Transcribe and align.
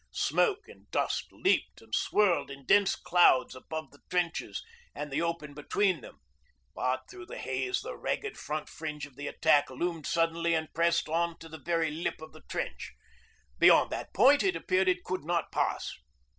Smoke 0.09 0.67
and 0.67 0.89
dust 0.89 1.31
leaped 1.31 1.79
and 1.79 1.93
swirled 1.93 2.49
in 2.49 2.65
dense 2.65 2.95
clouds 2.95 3.53
about 3.53 3.91
the 3.91 3.99
trenches 4.09 4.63
and 4.95 5.11
the 5.11 5.21
open 5.21 5.53
between 5.53 6.01
them, 6.01 6.21
but 6.73 7.03
through 7.07 7.27
the 7.27 7.37
haze 7.37 7.81
the 7.81 7.95
ragged 7.95 8.35
front 8.35 8.67
fringe 8.67 9.05
of 9.05 9.15
the 9.15 9.27
attack 9.27 9.69
loomed 9.69 10.07
suddenly 10.07 10.55
and 10.55 10.73
pressed 10.73 11.07
on 11.07 11.37
to 11.37 11.47
the 11.47 11.59
very 11.63 11.91
lip 11.91 12.19
of 12.19 12.33
the 12.33 12.41
trench. 12.49 12.93
Beyond 13.59 13.91
that 13.91 14.11
point 14.11 14.41
it 14.41 14.55
appeared 14.55 14.87
it 14.87 15.03
could 15.03 15.23
not 15.23 15.51
pass. 15.51 15.91